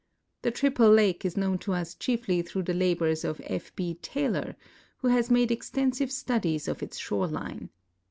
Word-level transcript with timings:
The 0.41 0.51
trii)le 0.51 0.95
lake 0.95 1.25
is 1.25 1.37
known 1.37 1.59
to 1.59 1.73
us 1.73 1.93
chieflv 1.93 2.47
through 2.47 2.63
the 2.63 2.73
labors 2.73 3.23
of 3.23 3.39
F. 3.45 3.75
B. 3.75 3.99
Taylor, 4.01 4.55
who 4.97 5.09
lia.s 5.09 5.29
made 5.29 5.51
extensive 5.51 6.11
studies 6.11 6.67
of 6.67 6.81
its 6.81 6.97
shore 6.97 7.27
line. 7.27 7.69